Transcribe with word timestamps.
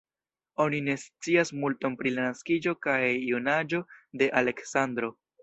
Oni 0.63 0.77
ne 0.85 0.95
scias 1.01 1.51
multon 1.63 1.97
pri 1.99 2.13
la 2.15 2.25
naskiĝo 2.31 2.73
kaj 2.87 2.97
junaĝo 3.27 3.83
de 4.23 4.33
Aleksandro. 4.43 5.15